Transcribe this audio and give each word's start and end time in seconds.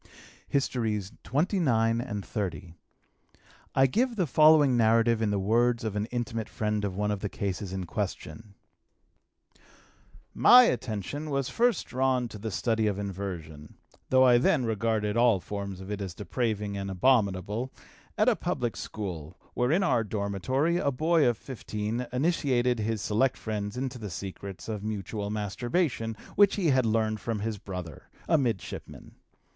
HISTORIES 0.49 1.11
XXIX 1.23 2.03
AND 2.03 2.23
XXX. 2.23 2.73
I 3.75 3.85
give 3.85 4.15
the 4.15 4.25
following 4.25 4.75
narrative 4.75 5.21
in 5.21 5.29
the 5.29 5.37
words 5.37 5.83
of 5.83 5.95
an 5.95 6.07
intimate 6.07 6.49
friend 6.49 6.83
of 6.83 6.95
one 6.95 7.11
of 7.11 7.19
the 7.19 7.29
cases 7.29 7.71
in 7.71 7.85
question: 7.85 8.55
"My 10.33 10.63
attention 10.63 11.29
was 11.29 11.49
first 11.49 11.85
drawn 11.85 12.27
to 12.29 12.39
the 12.39 12.49
study 12.49 12.87
of 12.87 12.97
inversion 12.97 13.75
though 14.09 14.23
I 14.23 14.39
then 14.39 14.65
regarded 14.65 15.17
all 15.17 15.39
forms 15.39 15.79
of 15.79 15.91
it 15.91 16.01
as 16.01 16.15
depraving 16.15 16.75
and 16.77 16.89
abominable 16.89 17.71
at 18.17 18.27
a 18.27 18.35
public 18.35 18.75
school, 18.75 19.37
where 19.53 19.71
in 19.71 19.83
our 19.83 20.03
dormitory 20.03 20.77
a 20.77 20.89
boy 20.89 21.27
of 21.27 21.37
15 21.37 22.07
initiated 22.11 22.79
his 22.79 23.03
select 23.03 23.37
friends 23.37 23.77
into 23.77 23.99
the 23.99 24.09
secrets 24.09 24.67
of 24.67 24.83
mutual 24.83 25.29
masturbation, 25.29 26.17
which 26.35 26.55
he 26.55 26.69
had 26.69 26.87
learned 26.87 27.19
from 27.19 27.41
his 27.41 27.59
brother, 27.59 28.09
a 28.27 28.39
midshipman. 28.39 29.13